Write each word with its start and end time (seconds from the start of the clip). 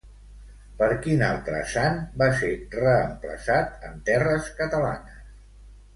Per 0.79 0.87
quin 1.01 1.21
altre 1.27 1.59
sant 1.73 2.01
va 2.21 2.29
ser 2.41 2.51
reemplaçat 2.79 3.87
en 3.91 4.03
terres 4.09 4.53
catalanes? 4.63 5.25